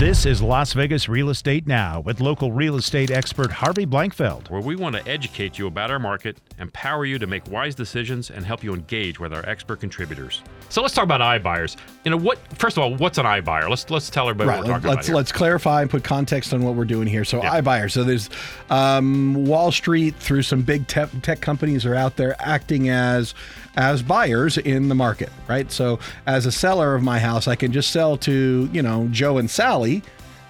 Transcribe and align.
This 0.00 0.24
is 0.24 0.40
Las 0.40 0.72
Vegas 0.72 1.10
Real 1.10 1.28
Estate 1.28 1.66
Now 1.66 2.00
with 2.00 2.22
local 2.22 2.52
real 2.52 2.76
estate 2.76 3.10
expert 3.10 3.52
Harvey 3.52 3.84
Blankfeld. 3.84 4.48
where 4.48 4.62
we 4.62 4.74
want 4.74 4.96
to 4.96 5.06
educate 5.06 5.58
you 5.58 5.66
about 5.66 5.90
our 5.90 5.98
market, 5.98 6.38
empower 6.58 7.04
you 7.04 7.18
to 7.18 7.26
make 7.26 7.46
wise 7.50 7.74
decisions, 7.74 8.30
and 8.30 8.46
help 8.46 8.64
you 8.64 8.72
engage 8.72 9.20
with 9.20 9.34
our 9.34 9.46
expert 9.46 9.78
contributors. 9.78 10.40
So 10.70 10.80
let's 10.80 10.94
talk 10.94 11.04
about 11.04 11.20
iBuyers. 11.20 11.76
You 12.06 12.12
know 12.12 12.16
what? 12.16 12.38
First 12.58 12.78
of 12.78 12.82
all, 12.82 12.94
what's 12.96 13.18
an 13.18 13.26
iBuyer? 13.26 13.68
Let's 13.68 13.90
let's 13.90 14.08
tell 14.08 14.26
everybody 14.30 14.48
Right. 14.48 14.58
what 14.60 14.68
we're 14.68 14.72
talking 14.76 14.88
Let's 14.88 15.08
about. 15.08 15.16
let's 15.18 15.32
clarify 15.32 15.82
and 15.82 15.90
put 15.90 16.02
context 16.02 16.54
on 16.54 16.62
what 16.62 16.76
we're 16.76 16.86
doing 16.86 17.06
here. 17.06 17.26
So 17.26 17.42
Yeah. 17.42 17.60
iBuyer. 17.60 17.90
So 17.90 18.02
there's 18.02 18.30
um, 18.70 19.34
Wall 19.44 19.70
Street 19.70 20.16
through 20.16 20.42
some 20.44 20.62
big 20.62 20.86
tech, 20.86 21.10
tech 21.20 21.42
companies 21.42 21.84
are 21.84 21.94
out 21.94 22.16
there 22.16 22.36
acting 22.38 22.88
as 22.88 23.34
as 23.76 24.02
buyers 24.02 24.58
in 24.58 24.88
the 24.88 24.96
market, 24.96 25.28
right? 25.46 25.70
So 25.70 26.00
as 26.26 26.44
a 26.44 26.50
seller 26.50 26.96
of 26.96 27.02
my 27.04 27.20
house, 27.20 27.46
I 27.46 27.54
can 27.54 27.70
just 27.70 27.90
sell 27.90 28.16
to 28.18 28.68
you 28.72 28.80
know 28.80 29.06
Joe 29.10 29.36
and 29.36 29.50
Sally. 29.50 29.89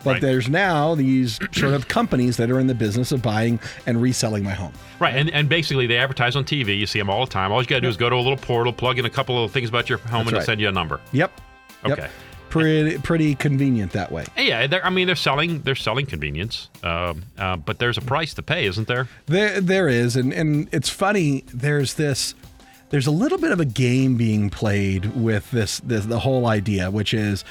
But 0.02 0.12
Right. 0.12 0.22
there's 0.22 0.48
now 0.48 0.94
these 0.94 1.38
sort 1.52 1.74
of 1.74 1.88
companies 1.88 2.36
that 2.38 2.50
are 2.50 2.58
in 2.58 2.66
the 2.68 2.74
business 2.74 3.12
of 3.12 3.20
buying 3.22 3.60
and 3.86 4.00
reselling 4.00 4.42
my 4.44 4.54
home. 4.54 4.72
Right, 4.98 5.14
and, 5.14 5.30
and 5.30 5.48
basically 5.48 5.86
they 5.86 5.98
advertise 5.98 6.36
on 6.36 6.44
TV. 6.44 6.78
You 6.78 6.86
see 6.86 6.98
them 6.98 7.10
all 7.10 7.24
the 7.26 7.30
time. 7.30 7.52
All 7.52 7.60
you 7.60 7.68
got 7.68 7.76
to 7.76 7.80
do 7.82 7.88
is 7.88 7.98
go 7.98 8.08
to 8.08 8.16
a 8.16 8.24
little 8.24 8.38
portal, 8.38 8.72
plug 8.72 8.98
in 8.98 9.04
a 9.04 9.10
couple 9.10 9.42
of 9.44 9.50
things 9.50 9.68
about 9.68 9.88
your 9.90 9.98
home, 9.98 10.20
and 10.20 10.30
they'll 10.30 10.38
right. 10.38 10.46
send 10.46 10.60
you 10.60 10.68
a 10.68 10.72
number. 10.72 11.00
Yep. 11.12 11.38
Yep. 11.86 11.98
Okay. 11.98 12.08
Pretty 12.48 12.98
pretty 12.98 13.36
convenient 13.36 13.92
that 13.92 14.10
way. 14.10 14.24
Yeah, 14.36 14.80
I 14.82 14.90
mean 14.90 15.06
they're 15.06 15.14
selling 15.14 15.62
they're 15.62 15.76
selling 15.76 16.04
convenience, 16.04 16.68
um, 16.82 17.22
uh, 17.38 17.56
but 17.56 17.78
there's 17.78 17.96
a 17.96 18.00
price 18.00 18.34
to 18.34 18.42
pay, 18.42 18.66
isn't 18.66 18.88
there? 18.88 19.06
There, 19.26 19.60
there 19.60 19.88
is, 19.88 20.16
and 20.16 20.32
and 20.32 20.68
it's 20.72 20.88
funny. 20.88 21.44
There's 21.54 21.94
this, 21.94 22.34
there's 22.88 23.06
a 23.06 23.12
little 23.12 23.38
bit 23.38 23.52
of 23.52 23.60
a 23.60 23.64
game 23.64 24.16
being 24.16 24.50
played 24.50 25.14
with 25.14 25.48
this, 25.52 25.78
this 25.78 26.06
the 26.06 26.18
whole 26.18 26.46
idea, 26.46 26.90
which 26.90 27.14
is, 27.14 27.44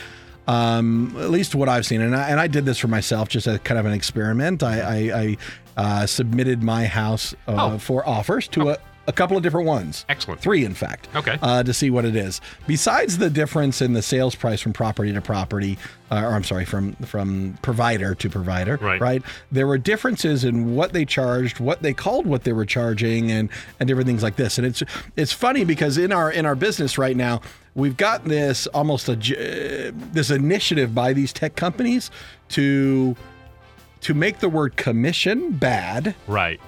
um, 0.50 1.16
at 1.20 1.30
least 1.30 1.54
what 1.56 1.70
I've 1.70 1.86
seen, 1.86 2.02
and 2.02 2.16
I, 2.16 2.30
and 2.30 2.40
I 2.40 2.48
did 2.48 2.66
this 2.66 2.78
for 2.80 2.88
myself, 2.88 3.30
just 3.30 3.46
as 3.48 3.60
kind 3.60 3.80
of 3.80 3.86
an 3.86 3.94
experiment. 3.94 4.64
I, 4.64 4.80
I, 4.82 4.98
I 5.22 5.38
uh, 5.78 6.06
submitted 6.06 6.64
my 6.64 6.86
house 6.86 7.34
uh, 7.48 7.74
Oh. 7.74 7.78
for 7.78 8.08
offers 8.08 8.48
to 8.50 8.70
a, 8.70 8.78
a 9.10 9.12
couple 9.12 9.36
of 9.36 9.42
different 9.44 9.66
ones. 9.68 10.06
Excellent. 10.08 10.40
Three, 10.40 10.64
in 10.64 10.76
fact. 10.76 11.08
Okay. 11.16 11.38
Uh, 11.42 11.64
to 11.64 11.74
see 11.74 11.90
what 11.90 12.06
it 12.06 12.16
is. 12.16 12.40
Besides 12.68 13.18
the 13.18 13.30
difference 13.30 13.82
in 13.82 13.94
the 13.94 14.02
sales 14.04 14.36
price 14.36 14.62
from 14.62 14.72
property 14.72 15.12
to 15.12 15.20
property, 15.22 15.78
uh, 16.12 16.22
or 16.24 16.34
I'm 16.36 16.44
sorry, 16.44 16.64
from 16.66 16.94
from 16.98 17.58
provider 17.64 18.14
to 18.16 18.30
provider, 18.30 18.78
Right. 18.82 19.02
right? 19.02 19.24
There 19.52 19.66
were 19.68 19.78
differences 19.80 20.44
in 20.44 20.76
what 20.76 20.94
they 20.94 21.06
charged, 21.06 21.60
what 21.60 21.82
they 21.82 21.94
called 21.94 22.28
what 22.28 22.44
they 22.44 22.54
were 22.54 22.66
charging, 22.66 23.32
and 23.32 23.50
and 23.80 23.88
different 23.88 24.08
things 24.08 24.22
like 24.24 24.36
this. 24.36 24.58
And 24.60 24.68
it's 24.68 24.84
it's 25.16 25.34
funny 25.34 25.64
because 25.66 25.98
in 25.98 26.12
our 26.12 26.32
in 26.32 26.46
our 26.46 26.56
business 26.56 26.98
right 26.98 27.18
now, 27.18 27.42
we've 27.76 27.98
got 27.98 28.26
this 28.26 28.68
almost 28.68 29.10
a 29.10 29.16
j- 29.16 29.92
this 30.14 30.30
initiative 30.30 30.94
by 30.94 31.14
these 31.14 31.34
tech 31.34 31.56
companies 31.56 32.12
to 32.50 33.16
to 34.02 34.14
make 34.14 34.40
the 34.40 34.50
word 34.50 34.78
commission 34.78 35.52
bad 35.52 36.16
Right. 36.28 36.60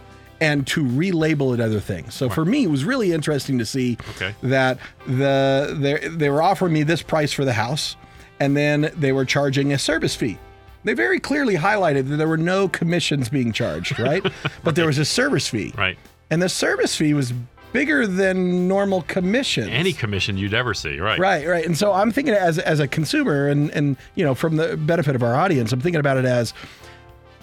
And 0.41 0.65
to 0.67 0.83
relabel 0.83 1.53
it 1.53 1.59
other 1.61 1.79
things. 1.79 2.13
So 2.15 2.27
for 2.27 2.43
me, 2.43 2.63
it 2.63 2.69
was 2.69 2.83
really 2.83 3.13
interesting 3.13 3.59
to 3.59 3.65
see 3.65 3.97
Okay. 4.15 4.35
that 4.43 4.79
the 5.07 5.77
they 5.79 6.07
they 6.09 6.29
were 6.29 6.41
offering 6.41 6.73
me 6.73 6.83
this 6.83 7.01
price 7.01 7.31
for 7.31 7.45
the 7.45 7.53
house, 7.53 7.95
and 8.39 8.57
then 8.57 8.91
they 8.97 9.11
were 9.11 9.23
charging 9.23 9.71
a 9.71 9.77
service 9.79 10.15
fee. 10.15 10.37
They 10.83 10.93
very 10.95 11.19
clearly 11.19 11.55
highlighted 11.55 12.09
that 12.09 12.15
there 12.17 12.27
were 12.27 12.37
no 12.37 12.67
commissions 12.67 13.29
being 13.29 13.51
charged, 13.51 13.99
right? 13.99 14.25
but 14.63 14.75
there 14.75 14.87
was 14.87 14.97
a 14.97 15.05
service 15.05 15.47
fee, 15.47 15.73
Right. 15.77 15.97
and 16.31 16.41
the 16.41 16.49
service 16.49 16.95
fee 16.95 17.13
was 17.13 17.33
bigger 17.71 18.05
than 18.07 18.67
normal 18.67 19.03
commission. 19.03 19.69
Any 19.69 19.93
commission 19.93 20.37
you'd 20.37 20.53
ever 20.55 20.73
see. 20.73 20.99
Right. 20.99 21.19
Right, 21.19 21.47
right. 21.47 21.65
And 21.65 21.77
so 21.77 21.93
I'm 21.93 22.11
thinking 22.11 22.33
as 22.33 22.57
as 22.57 22.79
a 22.79 22.87
consumer 22.87 23.47
and 23.47 23.69
and 23.71 23.95
you 24.15 24.25
know, 24.25 24.33
from 24.33 24.55
the 24.57 24.75
benefit 24.75 25.15
of 25.15 25.21
our 25.21 25.35
audience, 25.35 25.71
I'm 25.71 25.81
thinking 25.81 25.99
about 25.99 26.17
it 26.17 26.25
as 26.25 26.53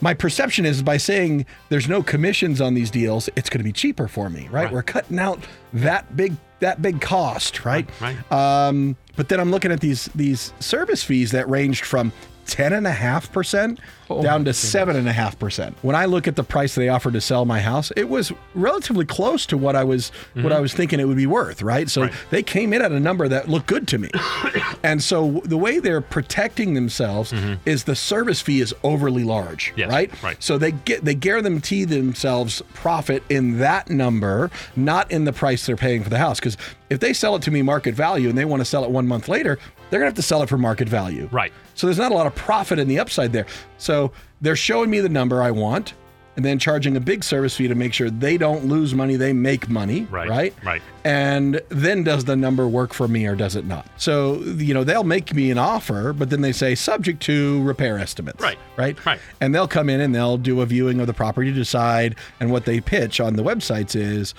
my 0.01 0.15
perception 0.15 0.65
is 0.65 0.83
by 0.83 0.97
saying 0.97 1.47
there's 1.69 1.89
no 1.89 2.03
commissions 2.03 2.61
on 2.61 2.75
these 2.75 2.91
deals, 2.91 3.29
it's 3.37 3.49
going 3.51 3.59
to 3.59 3.65
be 3.65 3.73
cheaper 3.73 4.09
for 4.09 4.31
me, 4.31 4.49
right? 4.51 4.65
Right. 4.65 4.73
We're 4.73 4.83
cutting 4.83 5.19
out 5.19 5.41
that 5.73 6.17
big 6.17 6.37
that 6.61 6.83
big 6.83 7.01
cost, 7.01 7.65
right? 7.65 7.89
Right. 8.01 8.33
Um, 8.33 8.97
but 9.17 9.29
then 9.29 9.41
I'm 9.41 9.51
looking 9.51 9.73
at 9.73 9.81
these 9.81 10.07
these 10.15 10.53
service 10.61 11.03
fees 11.03 11.31
that 11.33 11.49
ranged 11.49 11.85
from 11.85 12.13
ten 12.49 12.73
and 12.73 12.87
a 12.87 12.93
half 12.93 13.31
percent 13.31 13.79
Oh 14.11 14.23
down 14.23 14.43
to 14.47 14.55
seven 14.55 14.97
and 14.97 15.07
a 15.07 15.13
half 15.13 15.39
percent. 15.39 15.77
When 15.83 15.95
I 15.95 16.07
look 16.07 16.27
at 16.27 16.35
the 16.35 16.43
price 16.43 16.75
they 16.75 16.89
offered 16.89 17.13
to 17.13 17.21
sell 17.21 17.45
my 17.45 17.61
house, 17.61 17.93
it 17.95 18.09
was 18.09 18.33
relatively 18.55 19.05
close 19.05 19.45
to 19.47 19.57
what 19.59 19.77
I 19.77 19.85
was 19.85 20.09
what 20.35 20.51
I 20.53 20.59
was 20.61 20.73
thinking 20.73 20.99
it 20.99 21.05
would 21.05 21.17
be 21.19 21.27
worth, 21.27 21.61
right? 21.63 21.89
So 21.89 21.99
Mm-hmm. 22.03 22.09
Right. 22.15 22.31
they 22.31 22.43
came 22.43 22.73
in 22.73 22.81
at 22.81 22.91
a 22.91 22.99
number 23.01 23.29
that 23.29 23.49
looked 23.49 23.67
good 23.67 23.87
to 23.89 23.99
me. 23.99 24.09
and 24.83 25.03
so 25.03 25.43
the 25.45 25.59
way 25.59 25.79
they're 25.79 26.01
protecting 26.01 26.73
themselves 26.75 27.35
is 27.67 27.85
the 27.85 27.95
service 27.97 28.41
fee 28.41 28.61
is 28.61 28.75
overly 28.83 29.25
large, 29.25 29.71
Mm-hmm. 29.73 29.79
Yes, 29.81 29.91
right? 29.91 30.23
right. 30.23 30.43
So 30.43 30.57
they 30.59 30.73
get 30.73 31.05
they 31.05 31.15
guarantee 31.15 31.85
themselves 31.85 32.63
profit 32.73 33.23
in 33.29 33.59
that 33.59 33.91
number, 33.91 34.51
not 34.75 35.11
in 35.11 35.25
the 35.25 35.33
price 35.35 35.67
they're 35.67 35.77
paying 35.77 36.03
for 36.03 36.09
the 36.11 36.19
house. 36.19 36.39
Because 36.41 36.57
if 36.89 37.01
they 37.01 37.13
sell 37.13 37.37
it 37.37 37.43
to 37.43 37.51
me 37.51 37.61
market 37.61 37.95
value 37.95 38.31
and 38.31 38.39
they 38.39 38.47
want 38.47 38.61
to 38.61 38.65
sell 38.65 38.85
it 38.85 38.91
one 38.91 39.07
month 39.07 39.29
later, 39.29 39.59
they're 39.91 40.01
gonna 40.01 40.09
have 40.09 40.15
to 40.15 40.23
sell 40.23 40.43
it 40.43 40.49
for 40.49 40.59
market 40.59 40.89
value. 40.89 41.29
Right. 41.33 41.53
So 41.75 41.87
there's 41.87 41.99
not 41.99 42.13
a 42.13 42.15
lot 42.15 42.27
of 42.27 42.35
profit 42.35 42.79
in 42.79 42.89
the 42.89 42.99
upside 42.99 43.33
there. 43.33 43.47
So 43.79 44.13
they're 44.41 44.57
showing 44.57 44.91
me 44.91 45.01
the 45.01 45.09
number 45.09 45.43
I 45.43 45.51
want 45.51 45.95
and 46.37 46.45
then 46.45 46.57
charging 46.61 46.97
a 46.97 47.01
big 47.01 47.25
service 47.25 47.57
fee 47.57 47.67
to 47.67 47.75
make 47.75 47.93
sure 47.93 48.11
they 48.11 48.37
don't 48.39 48.67
lose 48.67 48.95
money, 48.95 49.17
they 49.17 49.33
make 49.33 49.69
money. 49.69 50.07
Right, 50.09 50.29
Right. 50.29 50.55
right. 50.65 50.83
And 51.05 51.61
then 51.69 52.05
does 52.05 52.27
the 52.27 52.37
number 52.37 52.69
work 52.69 52.95
for 52.95 53.09
me 53.09 53.27
or 53.27 53.35
does 53.35 53.57
it 53.57 53.65
not? 53.67 53.87
So, 53.97 54.37
you 54.57 54.73
know, 54.73 54.85
they'll 54.85 55.03
make 55.03 55.35
me 55.35 55.51
an 55.51 55.59
offer, 55.59 56.13
but 56.13 56.31
then 56.31 56.41
they 56.43 56.53
say 56.53 56.77
subject 56.77 57.21
to 57.23 57.61
repair 57.65 57.99
estimates. 57.99 58.41
Right, 58.41 58.59
Right. 58.77 59.05
right. 59.05 59.19
And 59.41 59.53
they'll 59.53 59.67
come 59.67 59.91
in 59.91 60.01
and 60.01 60.15
they'll 60.15 60.39
do 60.39 60.61
a 60.61 60.67
viewing 60.67 61.01
of 61.01 61.09
the 61.09 61.15
property 61.15 61.51
to 61.51 61.57
decide. 61.57 62.15
And 62.39 62.53
what 62.53 62.67
they 62.67 62.81
pitch 62.81 63.19
on 63.19 63.35
the 63.35 63.43
websites 63.43 63.97
is 63.97 64.33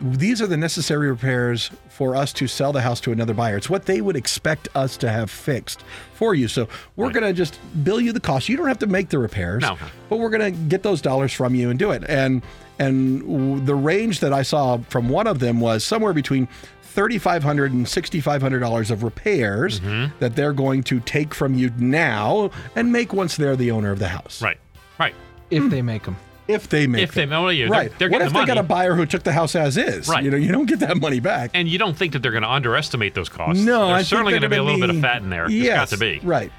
these 0.00 0.40
are 0.40 0.46
the 0.46 0.56
necessary 0.56 1.08
repairs 1.10 1.70
for 1.88 2.14
us 2.14 2.32
to 2.34 2.46
sell 2.46 2.72
the 2.72 2.80
house 2.82 3.00
to 3.00 3.12
another 3.12 3.34
buyer. 3.34 3.56
It's 3.56 3.68
what 3.70 3.86
they 3.86 4.00
would 4.00 4.16
expect 4.16 4.68
us 4.74 4.96
to 4.98 5.10
have 5.10 5.30
fixed 5.30 5.82
for 6.14 6.34
you. 6.34 6.46
So 6.48 6.68
we're 6.96 7.06
Right. 7.06 7.14
going 7.14 7.24
to 7.26 7.32
just 7.32 7.58
bill 7.82 8.00
you 8.00 8.12
the 8.12 8.20
cost. 8.20 8.48
You 8.48 8.56
don't 8.56 8.68
have 8.68 8.78
to 8.78 8.86
make 8.86 9.08
the 9.08 9.18
repairs, 9.18 9.62
No. 9.62 9.76
but 10.08 10.18
we're 10.18 10.30
going 10.30 10.52
to 10.54 10.60
get 10.68 10.82
those 10.82 11.00
dollars 11.02 11.32
from 11.32 11.54
you 11.54 11.70
and 11.70 11.78
do 11.78 11.90
it. 11.90 12.04
And 12.08 12.42
and 12.80 13.22
w- 13.22 13.58
the 13.60 13.74
range 13.74 14.20
that 14.20 14.32
I 14.32 14.42
saw 14.42 14.78
from 14.88 15.08
one 15.08 15.26
of 15.26 15.40
them 15.40 15.58
was 15.58 15.82
somewhere 15.82 16.12
between 16.12 16.46
$3,500 16.94 17.66
and 17.72 17.86
$6,500 17.88 18.90
of 18.92 19.02
repairs 19.02 19.80
Mm-hmm. 19.80 20.16
that 20.20 20.36
they're 20.36 20.52
going 20.52 20.82
to 20.84 21.00
take 21.00 21.34
from 21.34 21.54
you 21.54 21.72
now 21.78 22.50
and 22.76 22.92
make 22.92 23.12
once 23.12 23.36
they're 23.36 23.56
the 23.56 23.70
owner 23.72 23.90
of 23.90 23.98
the 23.98 24.08
house. 24.08 24.40
Right. 24.42 24.58
Right. 24.98 25.14
if 25.50 25.68
they 25.70 25.82
make 25.82 26.04
them. 26.04 26.16
If 26.48 26.68
they 26.68 26.86
make 26.86 27.02
If 27.02 27.12
they, 27.14 27.26
them. 27.26 27.30
well, 27.42 27.52
yeah, 27.52 27.64
they're- 27.66 27.70
right. 27.72 27.98
they're, 27.98 28.08
what 28.10 28.22
if 28.22 28.32
the 28.32 28.38
they 28.40 28.46
got 28.46 28.56
a 28.58 28.62
buyer 28.62 28.94
who 28.94 29.04
took 29.06 29.22
the 29.22 29.32
house 29.32 29.54
as 29.54 29.76
is? 29.76 30.08
Right. 30.08 30.24
You 30.24 30.30
know, 30.30 30.36
you 30.38 30.50
don't 30.50 30.66
get 30.66 30.80
that 30.80 30.96
money 30.96 31.20
back. 31.20 31.50
and 31.54 31.68
you 31.68 31.78
don't 31.78 31.94
think 31.96 32.14
that 32.14 32.20
they're 32.22 32.32
going 32.32 32.42
to 32.42 32.50
underestimate 32.50 33.14
those 33.14 33.28
costs. 33.28 33.62
no, 33.62 33.88
There's 33.88 33.98
I 33.98 34.02
certainly 34.02 34.32
going 34.32 34.42
to 34.42 34.48
be 34.48 34.56
a 34.56 34.58
gonna 34.58 34.70
little 34.72 34.86
bit 34.88 34.96
of 34.96 35.02
fat 35.02 35.22
in 35.22 35.28
there. 35.30 35.48
Yes, 35.50 35.92
It's 35.92 35.92
got 35.92 35.96
to 36.06 36.20
be. 36.20 36.26
Right. 36.26 36.50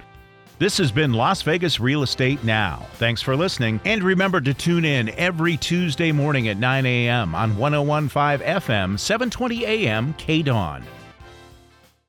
This 0.60 0.78
has 0.78 0.92
been 0.92 1.14
Las 1.14 1.42
Vegas 1.42 1.80
Real 1.80 2.04
Estate 2.04 2.44
Now. 2.44 2.86
Thanks 2.96 3.22
for 3.22 3.36
listening. 3.38 3.80
And 3.86 4.04
remember 4.04 4.42
to 4.42 4.54
tune 4.54 4.84
in 4.84 5.08
every 5.18 5.56
Tuesday 5.56 6.12
morning 6.12 6.50
at 6.50 6.58
9 6.58 6.86
a.m. 6.86 7.34
on 7.34 7.56
1015 7.58 8.46
FM, 8.46 9.00
720 9.00 9.64
a.m. 9.66 10.14
K 10.18 10.42
Dawn. 10.42 10.84